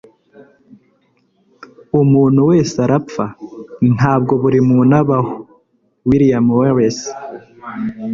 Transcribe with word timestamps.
umuntu 2.01 2.39
wese 2.49 2.75
arapfa. 2.85 3.25
ntabwo 3.95 4.33
buri 4.41 4.59
muntu 4.69 4.93
abaho.- 5.01 5.33
william 6.09 6.45
wallace 6.57 7.07